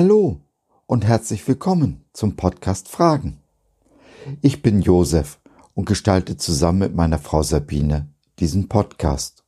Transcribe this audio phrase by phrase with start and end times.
[0.00, 0.40] Hallo
[0.86, 3.40] und herzlich willkommen zum Podcast Fragen.
[4.42, 5.40] Ich bin Josef
[5.74, 8.08] und gestalte zusammen mit meiner Frau Sabine
[8.38, 9.44] diesen Podcast.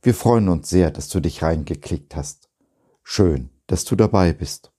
[0.00, 2.48] Wir freuen uns sehr, dass du dich reingeklickt hast.
[3.02, 4.72] Schön, dass du dabei bist.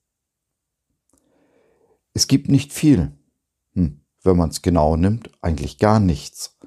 [2.15, 3.11] Es gibt nicht viel,
[3.73, 6.57] hm, wenn man es genau nimmt, eigentlich gar nichts,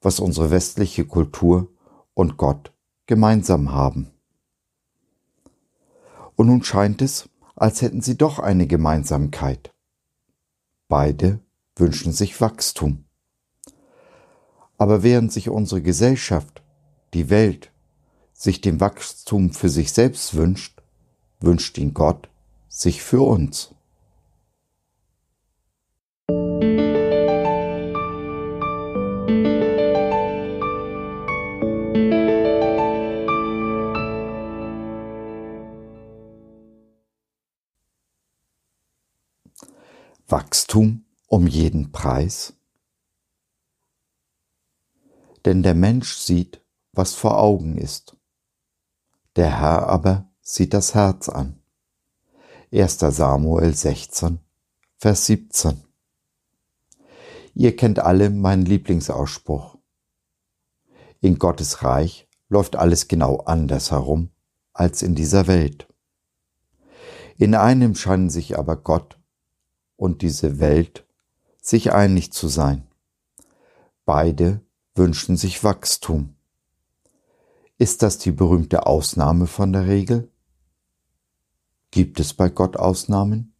[0.00, 1.66] was unsere westliche Kultur
[2.14, 2.72] und Gott
[3.06, 4.12] gemeinsam haben.
[6.36, 9.72] Und nun scheint es, als hätten sie doch eine Gemeinsamkeit.
[10.88, 11.40] Beide
[11.76, 13.04] wünschen sich Wachstum.
[14.78, 16.62] Aber während sich unsere Gesellschaft,
[17.14, 17.70] die Welt,
[18.32, 20.82] sich dem Wachstum für sich selbst wünscht,
[21.40, 22.28] wünscht ihn Gott
[22.68, 23.74] sich für uns.
[40.32, 42.54] Wachstum um jeden Preis?
[45.44, 48.16] Denn der Mensch sieht, was vor Augen ist.
[49.36, 51.60] Der Herr aber sieht das Herz an.
[52.72, 52.98] 1.
[52.98, 54.38] Samuel 16,
[54.96, 55.82] Vers 17.
[57.54, 59.76] Ihr kennt alle meinen Lieblingsausspruch.
[61.20, 64.30] In Gottes Reich läuft alles genau anders herum
[64.72, 65.88] als in dieser Welt.
[67.36, 69.21] In einem scheinen sich aber Gott
[70.02, 71.06] und diese Welt
[71.60, 72.88] sich einig zu sein.
[74.04, 74.60] Beide
[74.96, 76.34] wünschen sich Wachstum.
[77.78, 80.28] Ist das die berühmte Ausnahme von der Regel?
[81.92, 83.54] Gibt es bei Gott Ausnahmen?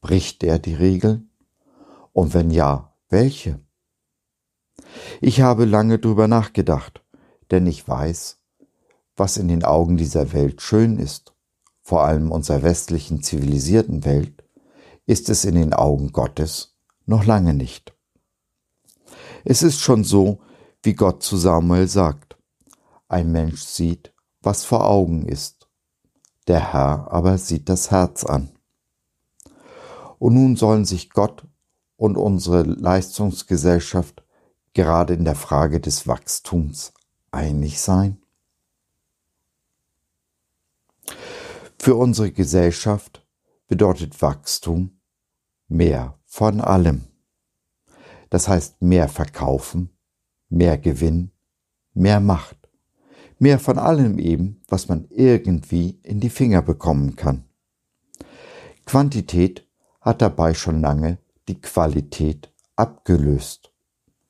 [0.00, 1.22] Bricht er die Regel?
[2.12, 3.60] Und wenn ja, welche?
[5.20, 7.04] Ich habe lange drüber nachgedacht,
[7.52, 8.40] denn ich weiß,
[9.16, 11.34] was in den Augen dieser Welt schön ist,
[11.82, 14.37] vor allem unserer westlichen zivilisierten Welt,
[15.08, 16.76] ist es in den Augen Gottes
[17.06, 17.96] noch lange nicht.
[19.42, 20.40] Es ist schon so,
[20.82, 22.36] wie Gott zu Samuel sagt.
[23.08, 25.66] Ein Mensch sieht, was vor Augen ist.
[26.46, 28.50] Der Herr aber sieht das Herz an.
[30.18, 31.46] Und nun sollen sich Gott
[31.96, 34.22] und unsere Leistungsgesellschaft
[34.74, 36.92] gerade in der Frage des Wachstums
[37.30, 38.20] einig sein?
[41.78, 43.26] Für unsere Gesellschaft
[43.68, 44.97] bedeutet Wachstum
[45.68, 47.04] mehr von allem.
[48.30, 49.90] Das heißt mehr verkaufen,
[50.48, 51.30] mehr Gewinn,
[51.94, 52.56] mehr Macht.
[53.38, 57.44] Mehr von allem eben, was man irgendwie in die Finger bekommen kann.
[58.84, 59.68] Quantität
[60.00, 63.72] hat dabei schon lange die Qualität abgelöst.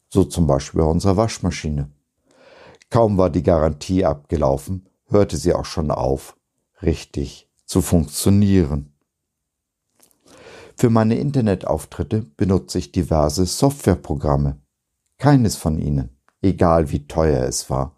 [0.09, 1.91] So zum Beispiel bei unserer Waschmaschine.
[2.91, 6.37] Kaum war die Garantie abgelaufen, hörte sie auch schon auf,
[6.83, 8.93] richtig zu funktionieren.
[10.81, 14.61] Für meine Internetauftritte benutze ich diverse Softwareprogramme.
[15.19, 17.97] Keines von ihnen, egal wie teuer es war,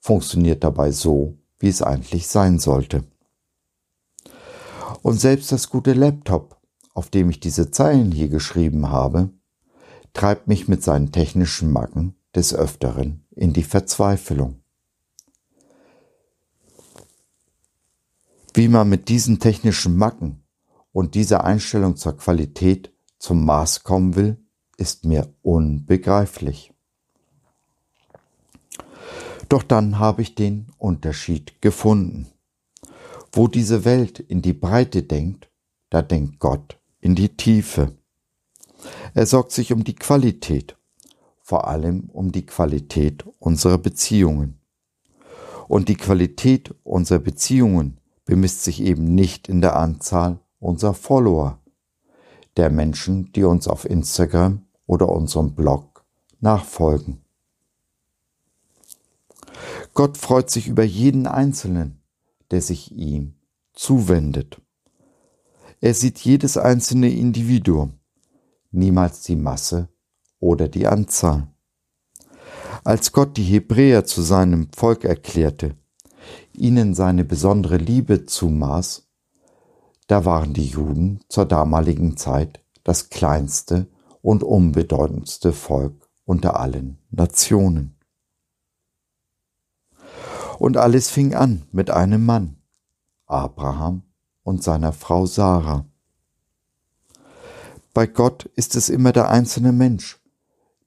[0.00, 3.04] funktioniert dabei so, wie es eigentlich sein sollte.
[5.02, 6.58] Und selbst das gute Laptop,
[6.94, 9.28] auf dem ich diese Zeilen hier geschrieben habe,
[10.14, 14.62] treibt mich mit seinen technischen Macken des Öfteren in die Verzweiflung.
[18.54, 20.41] Wie man mit diesen technischen Macken
[20.92, 24.36] und diese Einstellung zur Qualität zum Maß kommen will,
[24.76, 26.72] ist mir unbegreiflich.
[29.48, 32.28] Doch dann habe ich den Unterschied gefunden.
[33.32, 35.50] Wo diese Welt in die Breite denkt,
[35.90, 37.96] da denkt Gott in die Tiefe.
[39.14, 40.76] Er sorgt sich um die Qualität,
[41.42, 44.60] vor allem um die Qualität unserer Beziehungen.
[45.68, 51.58] Und die Qualität unserer Beziehungen bemisst sich eben nicht in der Anzahl unser Follower,
[52.56, 56.04] der Menschen, die uns auf Instagram oder unserem Blog
[56.40, 57.20] nachfolgen.
[59.92, 62.00] Gott freut sich über jeden Einzelnen,
[62.50, 63.34] der sich ihm
[63.72, 64.60] zuwendet.
[65.80, 67.94] Er sieht jedes einzelne Individuum,
[68.70, 69.88] niemals die Masse
[70.38, 71.48] oder die Anzahl.
[72.84, 75.76] Als Gott die Hebräer zu seinem Volk erklärte,
[76.52, 79.08] ihnen seine besondere Liebe zumaß,
[80.12, 83.86] da waren die Juden zur damaligen Zeit das kleinste
[84.20, 87.96] und unbedeutendste Volk unter allen Nationen.
[90.58, 92.58] Und alles fing an mit einem Mann,
[93.24, 94.02] Abraham
[94.42, 95.86] und seiner Frau Sarah.
[97.94, 100.20] Bei Gott ist es immer der einzelne Mensch,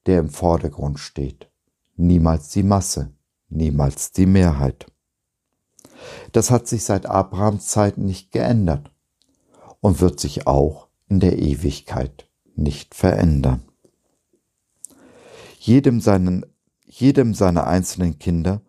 [0.06, 1.50] der im Vordergrund steht,
[1.96, 3.12] niemals die Masse,
[3.50, 4.86] niemals die Mehrheit.
[6.32, 8.92] Das hat sich seit Abrahams Zeit nicht geändert
[9.86, 13.62] und wird sich auch in der Ewigkeit nicht verändern.
[15.60, 16.44] Jedem, seinen,
[16.88, 18.62] jedem seiner einzelnen Kinder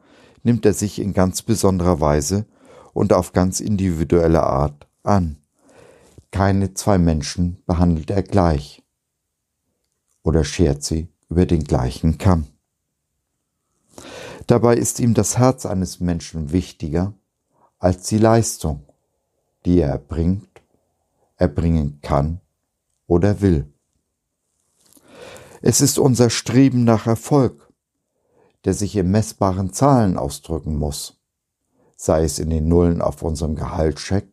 [0.42, 2.44] nimmt er sich in ganz besonderer Weise
[2.92, 5.38] und auf ganz individuelle Art an.
[6.32, 8.82] Keine zwei Menschen behandelt er gleich
[10.22, 12.44] oder schert sie über den gleichen Kamm.
[14.46, 17.14] Dabei ist ihm das Herz eines Menschen wichtiger
[17.78, 18.84] als die Leistung,
[19.64, 20.55] die er erbringt,
[21.36, 22.40] erbringen kann
[23.06, 23.72] oder will.
[25.62, 27.72] Es ist unser Streben nach Erfolg,
[28.64, 31.20] der sich in messbaren Zahlen ausdrücken muss,
[31.96, 34.28] sei es in den Nullen auf unserem Gehaltscheck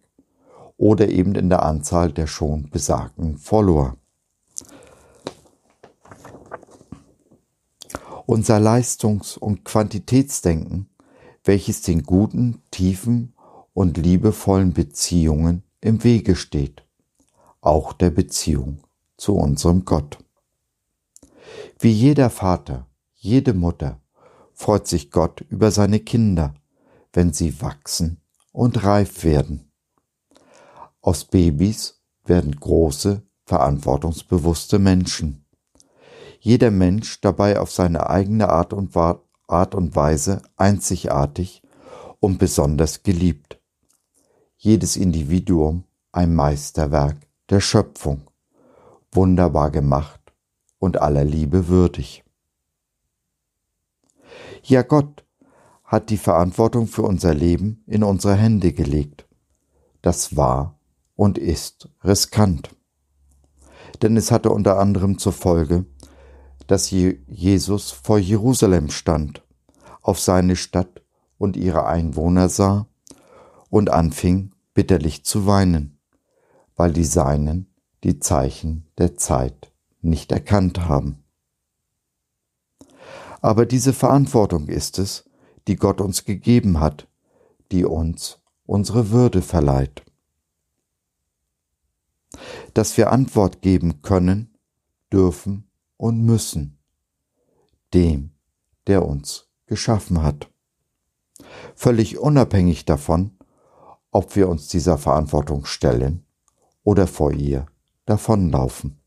[0.78, 3.96] oder eben in der Anzahl der schon besagten Follower.
[8.26, 10.90] Unser Leistungs- und Quantitätsdenken,
[11.44, 13.36] welches den guten, tiefen
[13.74, 16.83] und liebevollen Beziehungen im Wege steht,
[17.64, 18.80] auch der Beziehung
[19.18, 20.18] zu unserem Gott.
[21.80, 24.02] Wie jeder Vater, jede Mutter
[24.54, 26.54] freut sich Gott über seine Kinder,
[27.14, 28.22] wenn sie wachsen
[28.52, 29.72] und reif werden.
[31.02, 35.46] Aus Babys werden große, verantwortungsbewusste Menschen.
[36.40, 41.62] Jeder Mensch dabei auf seine eigene Art und, Art und Weise einzigartig
[42.20, 43.60] und besonders geliebt.
[44.58, 47.18] Jedes Individuum ein Meisterwerk
[47.50, 48.30] der Schöpfung,
[49.12, 50.22] wunderbar gemacht
[50.80, 52.24] und aller Liebe würdig.
[54.64, 55.26] Ja, Gott
[55.84, 59.28] hat die Verantwortung für unser Leben in unsere Hände gelegt.
[60.02, 60.80] Das war
[61.16, 62.76] und ist riskant.
[64.02, 65.86] Denn es hatte unter anderem zur Folge,
[66.68, 69.44] dass Jesus vor Jerusalem stand,
[70.02, 71.02] auf seine Stadt
[71.38, 72.88] und ihre Einwohner sah
[73.70, 76.00] und anfing bitterlich zu weinen,
[76.76, 77.74] weil die Seinen
[78.04, 79.72] die Zeichen der Zeit
[80.02, 81.24] nicht erkannt haben.
[83.42, 85.30] Aber diese Verantwortung ist es,
[85.68, 87.08] die Gott uns gegeben hat,
[87.72, 90.04] die uns unsere Würde verleiht.
[92.74, 94.58] Dass wir Antwort geben können,
[95.12, 96.80] dürfen und müssen
[97.94, 98.32] dem,
[98.88, 100.50] der uns geschaffen hat.
[101.76, 103.38] Völlig unabhängig davon,
[104.12, 106.26] ob wir uns dieser Verantwortung stellen
[106.84, 107.66] oder vor ihr
[108.06, 109.00] davonlaufen.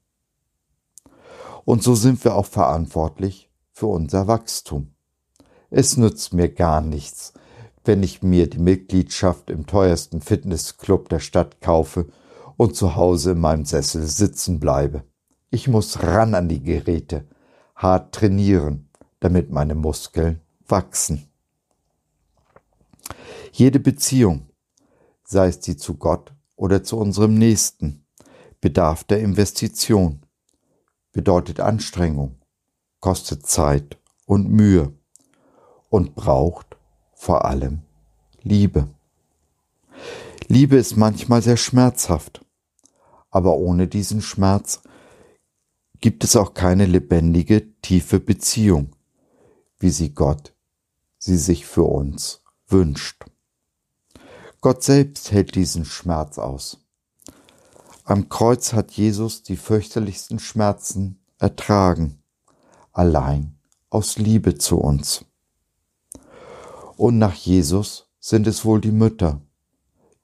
[1.65, 4.95] Und so sind wir auch verantwortlich für unser Wachstum.
[5.69, 7.35] Es nützt mir gar nichts,
[7.85, 12.07] wenn ich mir die Mitgliedschaft im teuersten Fitnessclub der Stadt kaufe
[12.57, 15.05] und zu Hause in meinem Sessel sitzen bleibe.
[15.51, 17.27] Ich muss ran an die Geräte,
[17.75, 18.89] hart trainieren,
[19.21, 21.29] damit meine Muskeln wachsen.
[23.53, 24.49] Jede Beziehung,
[25.25, 28.05] sei es die zu Gott oder zu unserem Nächsten,
[28.61, 30.23] bedarf der Investition
[31.13, 32.37] bedeutet Anstrengung,
[33.01, 34.93] kostet Zeit und Mühe
[35.89, 36.77] und braucht
[37.15, 37.83] vor allem
[38.43, 38.89] Liebe.
[40.49, 42.45] Liebe ist manchmal sehr schmerzhaft,
[43.31, 44.83] aber ohne diesen Schmerz
[46.01, 48.91] gibt es auch keine lebendige, tiefe Beziehung,
[49.79, 50.57] wie sie Gott
[51.19, 53.25] sie sich für uns wünscht.
[54.67, 56.85] Gott selbst hält diesen Schmerz aus.
[58.03, 62.21] Am Kreuz hat Jesus die fürchterlichsten Schmerzen ertragen,
[62.91, 65.25] allein aus Liebe zu uns.
[66.97, 69.41] Und nach Jesus sind es wohl die Mütter,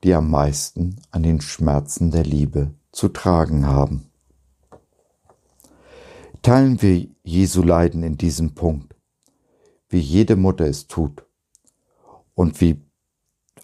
[0.03, 4.11] die am meisten an den Schmerzen der Liebe zu tragen haben.
[6.43, 8.97] Teilen wir Jesu Leiden in diesem Punkt,
[9.89, 11.25] wie jede Mutter es tut,
[12.35, 12.83] und wie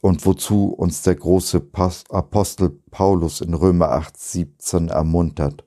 [0.00, 1.66] und wozu uns der große
[2.10, 5.64] Apostel Paulus in Römer 8, 17 ermuntert.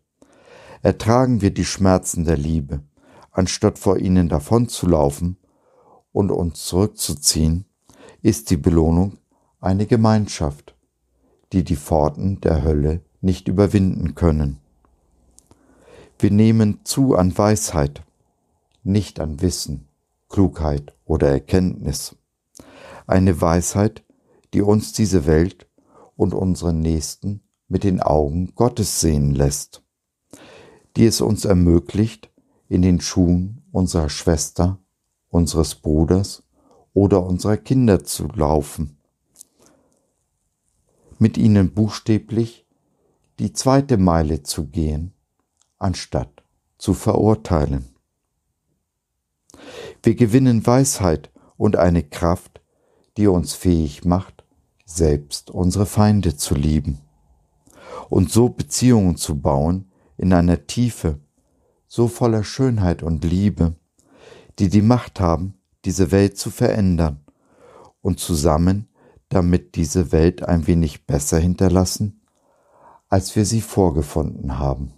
[0.81, 2.81] Ertragen wir die Schmerzen der Liebe,
[3.31, 5.37] anstatt vor ihnen davonzulaufen
[6.11, 7.65] und uns zurückzuziehen,
[8.21, 9.17] ist die Belohnung
[9.59, 10.75] eine Gemeinschaft,
[11.53, 14.57] die die Pforten der Hölle nicht überwinden können.
[16.17, 18.03] Wir nehmen zu an Weisheit,
[18.83, 19.87] nicht an Wissen,
[20.29, 22.15] Klugheit oder Erkenntnis.
[23.05, 24.03] Eine Weisheit,
[24.53, 25.67] die uns diese Welt
[26.15, 29.81] und unseren Nächsten mit den Augen Gottes sehen lässt,
[30.95, 32.29] die es uns ermöglicht,
[32.67, 34.77] in den Schuhen unserer Schwester,
[35.29, 36.43] unseres Bruders
[36.93, 38.97] oder unserer Kinder zu laufen,
[41.19, 42.65] mit ihnen buchstäblich
[43.39, 45.13] die zweite Meile zu gehen,
[45.77, 46.43] anstatt
[46.77, 47.95] zu verurteilen.
[50.03, 52.61] Wir gewinnen Weisheit und eine Kraft,
[53.17, 54.40] die uns fähig macht,
[54.95, 56.99] selbst unsere Feinde zu lieben.
[58.09, 61.19] und so Beziehungen zu bauen in einer Tiefe,
[61.87, 63.75] so voller Schönheit und Liebe,
[64.59, 65.53] die die Macht haben,
[65.85, 67.21] diese Welt zu verändern
[68.01, 68.87] und zusammen
[69.31, 72.21] damit diese Welt ein wenig besser hinterlassen,
[73.07, 74.93] als wir sie vorgefunden haben.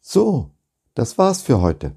[0.00, 0.50] So,
[0.94, 1.94] das war's für heute.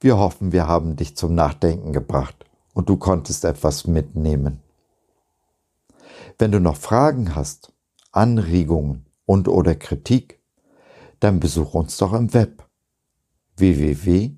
[0.00, 4.60] Wir hoffen, wir haben dich zum Nachdenken gebracht und du konntest etwas mitnehmen.
[6.38, 7.72] Wenn du noch Fragen hast,
[8.12, 10.40] Anregungen und oder Kritik,
[11.20, 12.68] dann besuch uns doch im Web
[13.56, 14.36] www.gott.biz.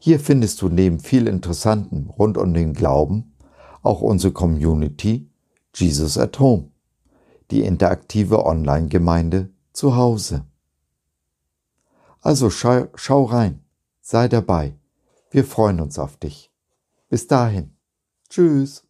[0.00, 3.34] Hier findest du neben viel Interessantem rund um den Glauben
[3.82, 5.30] auch unsere Community
[5.74, 6.70] Jesus at Home
[7.50, 10.44] die interaktive Online-Gemeinde zu Hause.
[12.20, 13.64] Also schau, schau rein,
[14.00, 14.78] sei dabei.
[15.30, 16.52] Wir freuen uns auf dich.
[17.08, 17.76] Bis dahin.
[18.28, 18.87] Tschüss.